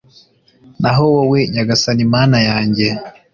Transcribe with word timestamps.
Naho 0.81 1.03
wowe 1.13 1.39
Nyagasani 1.53 2.03
Mana 2.13 2.37
yanjye 2.49 2.87